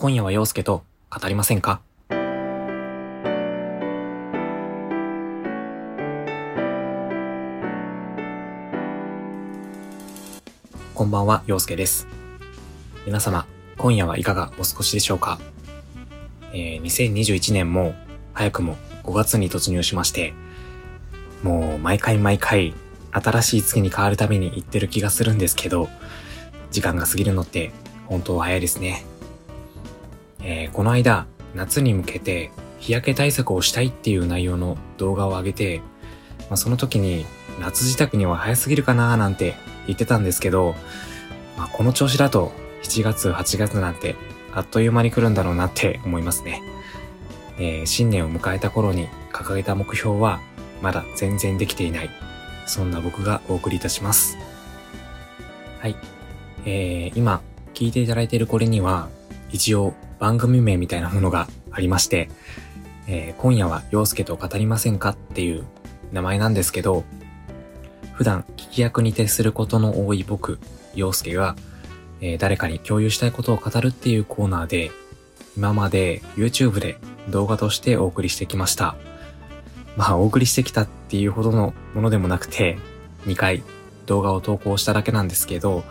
[0.00, 1.80] 今夜は陽介と語りませんか？
[10.94, 12.06] こんばんは、陽介です。
[13.06, 13.44] 皆様、
[13.76, 15.40] 今夜はいかがお過ごしでしょうか？
[16.52, 17.92] えー、2021年も
[18.34, 20.32] 早くも5月に突入しまして、
[21.42, 22.72] もう毎回毎回
[23.10, 25.88] 新しい月に変わるたびに言ってる気がするんですけど、
[26.70, 27.72] 時間が過ぎるのって
[28.06, 29.04] 本当は早いですね。
[30.42, 35.78] えー、この間、夏に向けて日焼け対策をしたいっていう内容の動画を上げて、
[36.48, 37.26] まあ、その時に
[37.60, 39.54] 夏支度には早すぎるかなーなんて
[39.86, 40.74] 言ってたんですけど、
[41.56, 42.52] まあ、この調子だと
[42.82, 44.14] 7月、8月なんて
[44.54, 46.62] あっという間に来るんだろうなって思いますね。
[47.58, 50.40] えー、新年を迎えた頃に掲げた目標は
[50.80, 52.10] まだ全然できていない。
[52.66, 54.36] そんな僕がお送りいたします。
[55.80, 55.96] はい。
[56.64, 57.40] えー、今
[57.74, 59.08] 聞いていただいているこれには
[59.50, 62.28] 一応番組名みたいなものがありまして、
[63.06, 65.64] えー、今夜は陽介と語りませんかっていう
[66.12, 67.04] 名前なんですけど、
[68.12, 70.58] 普段聞き役に徹することの多い僕、
[70.94, 71.56] 陽介が、
[72.20, 74.90] えー、誰かに共有したいことを語るっていうコーナーで、
[75.56, 76.98] 今まで YouTube で
[77.30, 78.96] 動画としてお送りしてきました。
[79.96, 82.78] まあ、お送りしてきたっていうほどのものでもなくて、
[83.26, 83.62] 2回
[84.06, 85.84] 動画を投稿しただけなんですけど、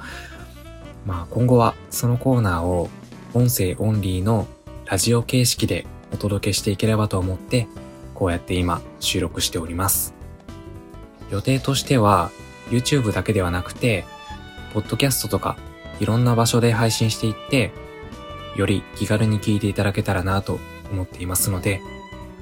[1.06, 2.90] まあ、今後はそのコーナーを
[3.38, 4.48] 音声オンリーの
[4.88, 7.68] ラジオ形式でお届けしていければと思って、
[8.16, 10.16] こうやって今収録しております。
[11.30, 12.32] 予定としては
[12.72, 14.06] YouTube だけではなくて、
[14.74, 15.56] ポッドキャストとか
[16.00, 17.72] いろんな場所で配信していって、
[18.56, 20.60] より気軽に聞いていただけたらなと
[20.92, 21.80] 思っていますので、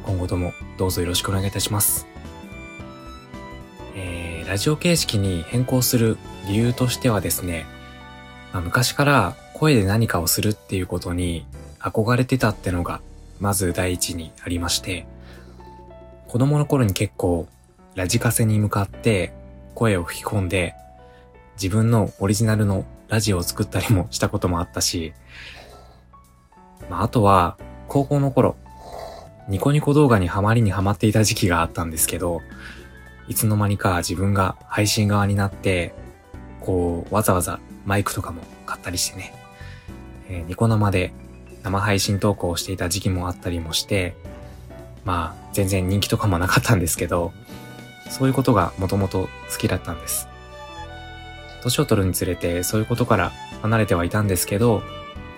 [0.06, 2.08] 今後ともどうぞよろしくお願いいたします。
[3.96, 7.66] えー、ラジオ形式に変更する理由としてはですね、
[8.54, 11.46] まあ、昔から声で何かをするっていうことに
[11.80, 13.00] 憧れてたってのが
[13.40, 15.08] まず第一にありまして、
[16.28, 17.48] 子供の頃に結構
[17.96, 19.34] ラジカセに向かって
[19.74, 20.76] 声を吹き込んで
[21.56, 25.14] 自分のオリジナルのラジオを作ったりもしたこともあったし、
[26.90, 28.58] まあ、あとは高校の頃、
[29.48, 32.42] ニコニコ動画にハマりにハマっていた時期があったんですけど、
[33.30, 35.94] いつの間にか自分が配信側になって、
[36.60, 39.34] こう、わざわざマイクとかも買ったりしてね、
[40.30, 41.14] えー、ニコ生で
[41.64, 44.16] 生配信投稿をしていた時期もあったりもして、
[45.04, 47.34] まあ、全然人気とかもなかったんですけど、
[48.10, 50.28] そういうことがもともと好きだったんです。
[51.64, 53.32] 年を取るにつれてそういうことから
[53.64, 54.84] 離れてはいたんですけど、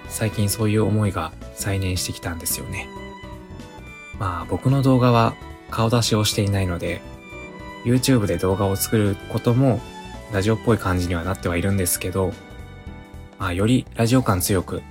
[0.10, 2.88] 最近そういう思いが再燃してきたんですよね。
[4.20, 5.36] まあ僕の動画は
[5.70, 7.02] 顔出しをしていないので、
[7.86, 9.80] YouTube で動画を作ることも
[10.34, 12.34] ラジオっぽい感じにはなってはいるんですけど、
[13.40, 14.82] まあよりラジオ感強く、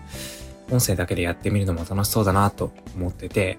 [0.70, 3.58] 音声だけでやってみるのも楽しそうだなと思ってて、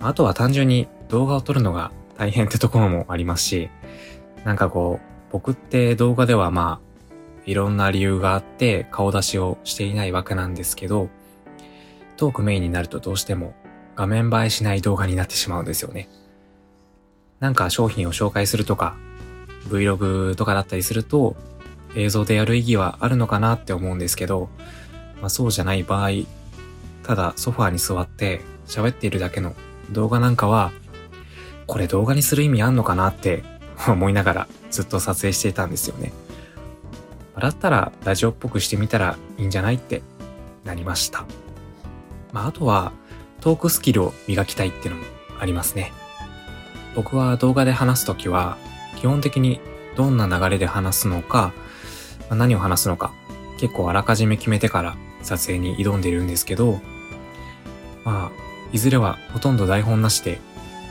[0.00, 3.70] あとは単純に動画を撮るのが大変ってところもありますし、
[4.44, 6.92] なんかこう、僕って動画ではまあ、
[7.46, 11.08] いろんな理由があって顔出しをしていないわけなんですけど、
[12.16, 13.54] トークメインになるとどうしても
[13.96, 16.08] 画面映えしない動画になってしまうんですよね。
[17.40, 18.96] なんか商品を紹介するとか、
[19.68, 21.36] Vlog とかだったりすると、
[21.94, 24.48] 映像でやる意義はあるのかなって思うんですけど、
[25.20, 26.10] まあそうじゃない場合、
[27.02, 29.54] ただソファーに座って喋っているだけの
[29.90, 30.72] 動画なんかは、
[31.66, 33.44] これ動画にする意味あんのかなって
[33.88, 36.12] 思いながらずっと撮影していたんですよね。
[37.38, 40.02] だったらラジオっぽくしてみたらいいんじゃないって
[40.64, 41.24] なりました。
[42.32, 42.92] まあ、あとは
[43.40, 45.06] トークスキルを磨きたいっていうのも
[45.40, 45.92] ありますね。
[46.94, 48.56] 僕は動画で話すときは
[48.96, 49.60] 基本的に
[49.96, 51.52] どんな流れで話すのか、
[52.34, 53.12] 何を話すのか
[53.58, 56.80] 結構あらかじめ決めてから撮影に挑んでいるんですけど、
[58.04, 58.30] まあ、
[58.72, 60.40] いずれはほとんど台本なしで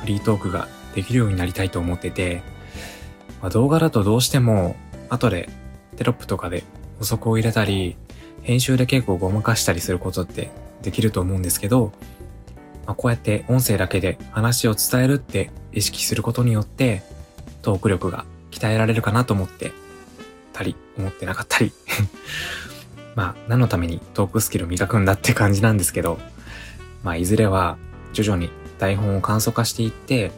[0.02, 2.44] フリートークができるようになりたいと思ってて、
[3.42, 4.76] まあ、動画だとどうしても
[5.10, 5.50] 後で
[5.98, 6.64] テロップとかで
[7.00, 7.98] 補足を入れたり、
[8.44, 10.50] 編集で結構ごまかしたりすることって
[10.82, 11.92] できると思うんですけど、
[12.86, 17.04] まあ、こうやって音声だけで話を伝えるって意識することによって、
[17.62, 19.72] トーク力が鍛えられるかなと思って
[20.62, 21.74] たり、思ってなかったり
[23.16, 26.20] まあ、何のためにトークスキル磨くんだって感じなんですけど、
[27.04, 27.78] まあ、いずれは
[28.14, 28.50] 徐々に
[28.80, 30.32] 台本を簡素化していって、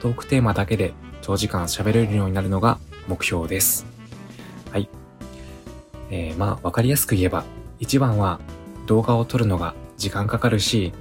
[0.00, 0.92] トークテーマだけで
[1.22, 2.78] 長時間喋れるようになるのが
[3.08, 3.84] 目標です。
[4.70, 4.88] はい。
[6.10, 7.44] えー、まあ、わかりやすく言えば、
[7.80, 8.40] 一番は
[8.86, 10.92] 動画を撮るのが時間かかるし、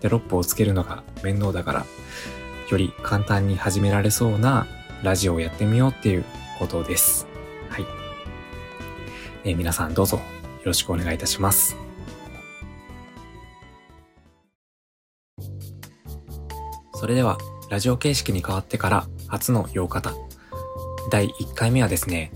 [0.00, 1.86] テロップをつけるのが面倒だから、
[2.70, 4.66] より簡単に始められそうな
[5.02, 6.24] ラジオをやってみようっていう
[6.58, 7.31] ことです。
[9.44, 10.22] え皆さんどうぞよ
[10.66, 11.76] ろしくお願いいたします。
[16.94, 20.14] それでは、ラジオ形式に変わってから初の8日
[21.10, 22.30] 第1回目はですね、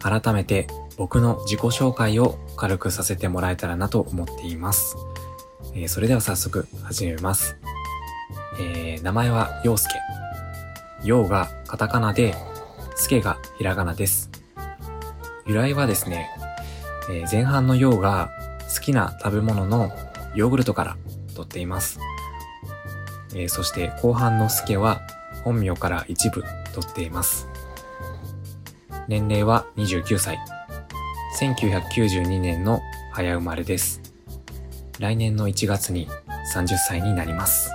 [0.00, 0.66] 改めて
[0.98, 4.96] 僕の自己紹介を軽くさせてもらえたらなと思っています。
[5.74, 7.56] えー、それでは早速始めます。
[8.60, 9.94] えー、名前は陽介。
[11.02, 12.34] 陽がカタカナで、
[12.96, 14.43] 介がひらがなです。
[15.46, 16.30] 由来はですね、
[17.10, 18.30] えー、前半の陽が
[18.74, 19.90] 好きな食べ物の
[20.34, 20.96] ヨーグルトから
[21.34, 22.00] 取っています。
[23.34, 25.02] えー、そして後半の助は
[25.42, 26.42] 本名から一部
[26.72, 27.46] 取っています。
[29.06, 30.38] 年齢は29歳。
[31.38, 32.80] 1992年の
[33.12, 34.00] 早生まれです。
[34.98, 36.08] 来年の1月に
[36.54, 37.70] 30歳になります。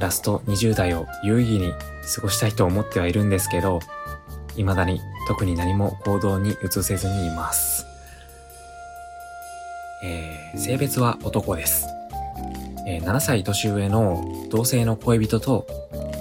[0.00, 1.72] ラスト20代を有意義に
[2.14, 3.78] 過ごしたいと思ってはいるんですけど、
[4.56, 7.86] 未だに特に何も行動に移せずにいます。
[10.02, 11.86] えー、性別は男です。
[12.86, 15.66] えー、7歳年上の同性の恋人と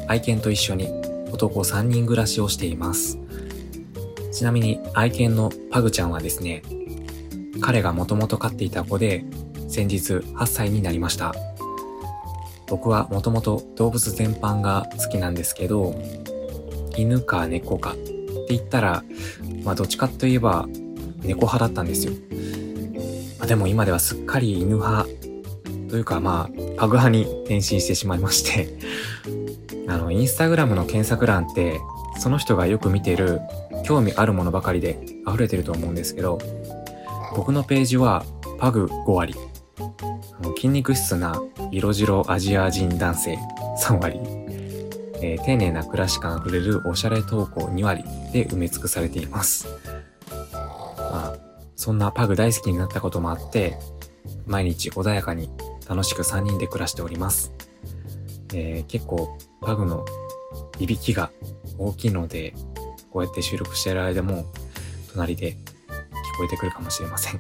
[0.08, 0.90] 愛犬と一緒に
[1.32, 3.20] 男3人暮らしをしています。
[4.32, 6.64] ちなみに愛犬のパグちゃんはですね、
[7.62, 9.24] 彼がもともと飼っていた子で
[9.68, 11.34] 先日8歳になりました。
[12.68, 15.94] 僕はもともと動物全般が好きなんですけど、
[16.98, 17.96] 犬か猫か
[18.46, 19.04] って言ったら、
[19.64, 20.68] まあどっちかといえば
[21.24, 22.14] 猫派だったんですよ。
[23.40, 25.06] まあ、でも今ではすっかり犬派
[25.90, 28.70] というかまあ、パグ派に転身してしまいまして。
[29.88, 31.80] あの、インスタグラムの検索欄って、
[32.18, 33.40] その人がよく見てる
[33.84, 36.40] 興味あるものばかりで溢れてると思うんですけど、
[37.36, 38.26] 僕のページは
[38.58, 39.36] パグ5割、
[40.56, 41.40] 筋肉質な
[41.72, 43.38] 色白アジア人男性
[43.80, 44.20] 3割、
[45.22, 48.04] えー、丁寧な暮らし感あふれるおしゃれ投稿2割。
[48.36, 49.66] で埋め尽くされています。
[50.98, 51.38] まあ、
[51.78, 53.78] そんなパグ大好きになったこともあって、
[54.46, 55.50] 毎日穏やかに
[55.88, 57.54] 楽しく3人で暮らしております。
[58.54, 60.06] えー、結構パグの
[60.80, 61.32] いびきが
[61.78, 62.54] 大きいので、
[63.10, 64.46] こうやって収録している間も
[65.14, 65.58] 隣で聞
[66.38, 67.40] こえてくるかもしれません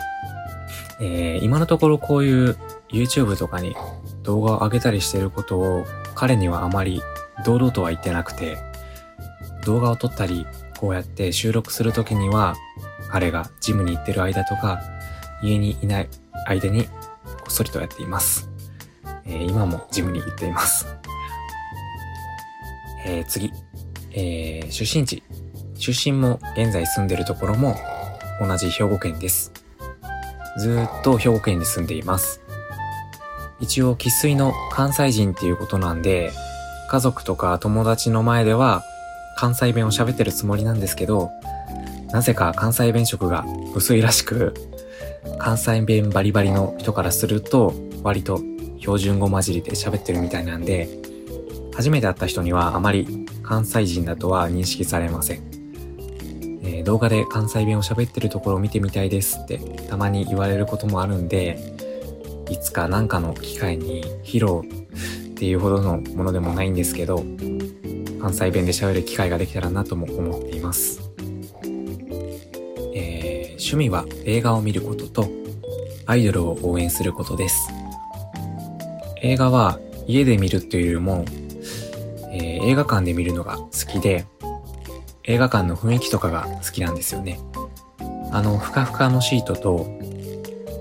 [1.02, 2.56] えー、今のところこういう
[2.88, 3.76] YouTube とかに
[4.22, 7.02] 動画を上げたりしてることを彼にはあまり
[7.44, 8.69] 堂々とは言ってなくて、
[9.64, 10.46] 動画を撮ったり、
[10.78, 12.56] こうやって収録するときには、
[13.10, 14.80] 彼がジムに行ってる間とか、
[15.42, 16.08] 家にいない
[16.46, 16.90] 間にこ
[17.48, 18.48] っそりとやっています。
[19.24, 20.86] えー、今もジムに行っています。
[23.04, 23.52] えー、次。
[24.12, 25.22] えー、出身地。
[25.74, 27.74] 出身も現在住んでるところも
[28.40, 29.52] 同じ兵庫県です。
[30.58, 32.40] ずっと兵庫県に住んでいます。
[33.60, 36.32] 一応、生粋の関西人っていうことなんで、
[36.90, 38.82] 家族とか友達の前では
[39.40, 41.30] 関西弁を喋ってるつもりなんですけど、
[42.12, 44.52] なぜか関西弁色が薄いらしく、
[45.38, 47.72] 関西弁バリバリの人からすると、
[48.02, 48.38] 割と
[48.80, 50.90] 標準語混じりで喋ってるみたいなんで、
[51.74, 55.40] 初めて会った人にはあまり関西人だとは認識されません。
[56.62, 59.58] えー、動画で関西弁を喋ってるところを見てみたいですって
[59.88, 61.58] たまに言われることもあるんで、
[62.50, 64.70] いつか何かの機会に披露
[65.30, 67.24] っていうほどのものでもないんですけど、
[68.20, 71.00] 関西弁で喋る機会ができたらなとも思っています。
[72.94, 75.28] え趣味は映画を見ることと、
[76.06, 77.70] アイドルを応援することです。
[79.22, 81.24] 映画は家で見るっていうよりも、
[82.32, 84.26] えー、映画館で見るのが好きで、
[85.24, 87.38] 映画館の雰囲気とかが好きなんですよね。
[88.32, 89.86] あの、ふかふかのシートと、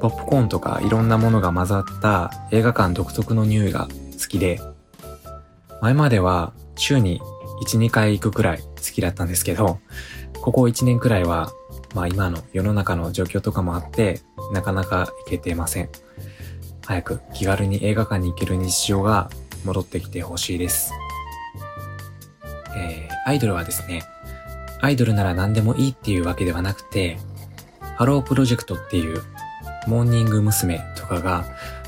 [0.01, 4.59] ポップコーンとかいろんなものが混ざった映画館独特の匂いが好きで、
[5.81, 7.21] 前までは週に
[7.63, 9.79] 1、2回行くくらい好きだったんですけど、
[10.41, 11.51] ここ1年くらいは
[11.93, 14.21] まあ今の世の中の状況とかもあって、
[14.53, 15.89] なかなか行けてません。
[16.85, 19.29] 早く気軽に映画館に行ける日常が
[19.65, 20.93] 戻ってきてほしいです。
[22.75, 24.03] えー、アイドルはですね、
[24.81, 27.17] アイドルなら何でもいいっていうわけではなくて、
[27.97, 29.21] ハロープロジェクトっていう
[29.87, 30.81] モーニング娘。
[30.95, 31.45] とかが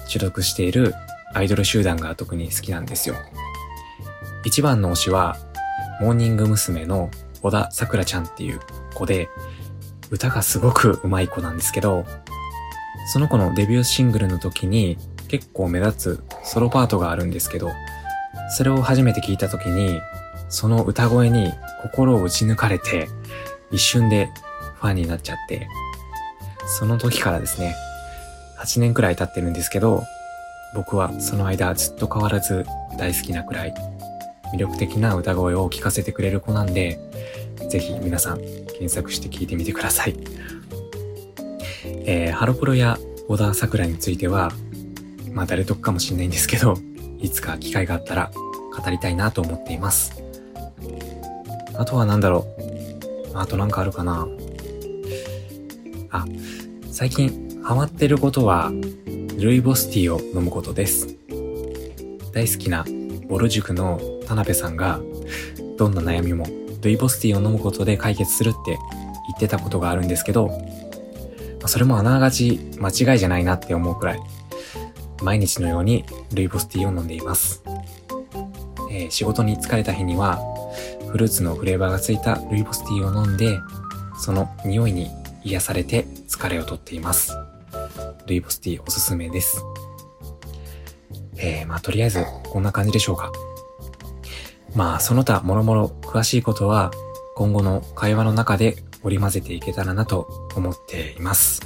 [0.07, 0.95] 所属している
[1.33, 3.15] アイドル集団が特に好きなんですよ。
[4.43, 5.37] 一番の推しは、
[5.99, 6.85] モーニング娘。
[6.85, 8.59] の小田桜ちゃんっていう
[8.93, 9.29] 子で、
[10.09, 12.05] 歌がすごく上手い子なんですけど、
[13.13, 17.71] その子のデビューシングルの時に結構目立つソロパートがあるんですけど、
[18.55, 20.01] それを初めて聞いた時に、
[20.49, 23.07] その歌声に心を打ち抜かれて、
[23.71, 24.29] 一瞬で
[24.79, 25.67] ファンになっちゃって、
[26.65, 27.75] その時からですね、
[28.59, 30.03] 8年くらい経ってるんですけど、
[30.75, 32.65] 僕はその間ずっと変わらず
[32.97, 33.73] 大好きなくらい
[34.53, 36.99] 魅力的な歌声を聞かせてくれる子なんで、
[37.69, 40.15] ぜひ皆さん検索して聞いてみてください。
[42.05, 44.51] えー、ハロプロや小田桜については、
[45.31, 46.75] まあ誰得かもしんないんですけど、
[47.19, 50.21] いつか機会があったら語りたいなと思っています。
[51.75, 52.47] あとは何だろ
[53.33, 53.37] う。
[53.37, 54.27] あとなんかあるかな。
[56.09, 56.25] あ、
[56.91, 58.71] 最近ハマってることは、
[59.37, 61.15] ルイボスティーを飲むことです。
[62.33, 62.85] 大好きな
[63.29, 63.99] ボル塾の
[64.31, 65.01] 田辺さんが、
[65.77, 66.45] どんな悩みも
[66.81, 68.77] ルイボスティーを飲むことで解決するって言
[69.35, 70.51] ってたことがあるんですけど、
[71.65, 74.21] それもあながち間違いじゃないなって思うくらい、
[75.21, 77.61] 毎日のようにルイボスティーを飲んでいます。
[78.89, 80.39] えー、仕事に疲れた日には、
[81.11, 83.59] フルーツのフレーバーがついたルイボスティーを飲んで、
[84.17, 85.09] その匂いに
[85.43, 87.33] 癒されて疲れをとっています。
[88.27, 89.61] ルイボスティーおすすめです。
[91.37, 93.31] えー、まあとりあえずこんな感じでしょうか。
[94.75, 96.91] まあその他もろもろ詳しいことは
[97.35, 101.61] 今後の会話の中で織り交ぜていけたらなと思っています。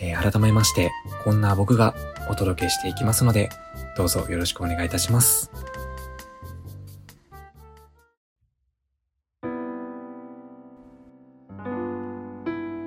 [0.00, 0.90] えー、改めまして、
[1.24, 1.94] こんな僕が
[2.28, 3.48] お届けしていきますので、
[3.96, 5.52] どうぞよろしくお願いいたします。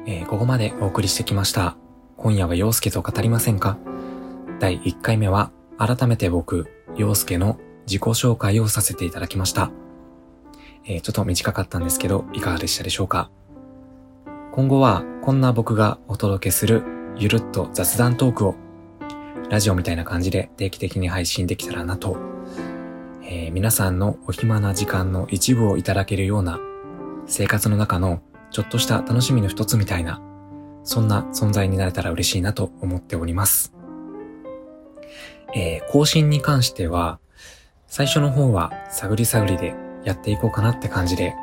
[0.07, 1.77] えー、ここまでお送りしてきました。
[2.17, 3.77] 今夜は陽介と語りませんか？
[4.59, 6.67] 第1回目は改めて僕、
[6.97, 9.71] 陽介の自己紹介をさせていただきました。
[10.85, 13.29] えー、ちょっと短かったんですけど、いかがでしたでしょうか？
[14.51, 16.83] 今後はこんな僕がお届けする
[17.17, 18.55] ゆるっと雑談トークを
[19.49, 22.17] ラジオみたいな感じで定期的に配信できたらなと、
[23.23, 26.59] えー、皆さんのお暇な時間の一部をいただけるような
[27.27, 30.21] 生活の中のちょっとした楽しみの一つみたいな
[30.83, 33.73] そんな存在になれたら嬉しいなと思っております。
[35.55, 37.19] えー、更新に関しては
[37.95, 39.73] 最初の方は探り探りで
[40.03, 41.33] やっていこうかなって感じで、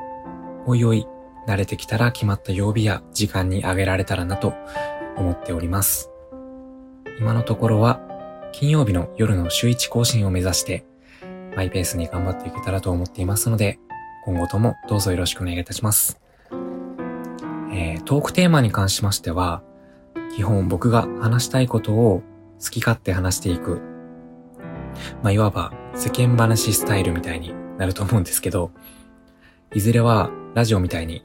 [0.67, 1.07] おいおい
[1.49, 4.53] 慣れてきたら決まった曜日や時間にあげられたらなと
[5.17, 6.11] 思っております。
[7.19, 8.03] 今のところは
[8.53, 10.85] 金曜日の夜の週1更新を目指して
[11.57, 13.79] マイペースに頑張っていけたらと思っていますので、
[14.27, 16.21] 今後ともどうぞよろしくお願いいたします。
[17.73, 19.63] えー、トークテーマに関しましては、
[20.37, 22.23] 基本僕が話したいことを
[22.63, 23.81] 好き勝手話していく。
[25.23, 28.71] まあ、いわば世間話スタイルみたいになると思うんですけど、
[29.75, 31.25] いずれはラジオみたいに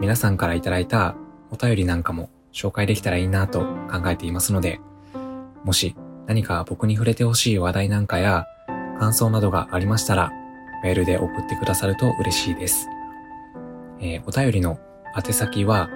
[0.00, 1.16] 皆さんからいただいた
[1.50, 4.80] お便りなんかも紹介できたらいいなと考えていますので、
[5.64, 5.96] もし
[6.26, 8.46] 何か僕に触れてほしい話題なんかや
[8.98, 10.32] 感想などがありましたら、
[10.82, 12.88] メールで送ってくださると嬉しいです。
[14.00, 14.78] えー、お便りの
[15.16, 15.88] 宛先は、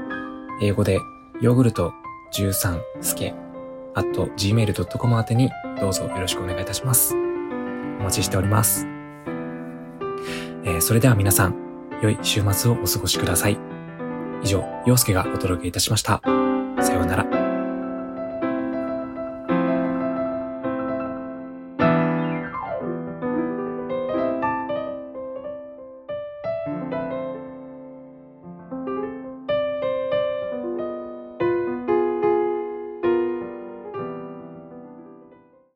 [0.60, 0.98] 英語で
[1.40, 1.92] ヨーグルト
[2.32, 3.34] 13すけ
[3.94, 5.50] at gmail.com 宛てに
[5.80, 7.27] どうぞよろしくお願いいたします。
[7.98, 8.86] お待ちしております。
[10.64, 11.54] えー、それでは皆さん、
[12.02, 13.58] 良い週末をお過ごしください。
[14.42, 16.20] 以上、陽介がお届けいたしました。
[16.80, 17.47] さようなら。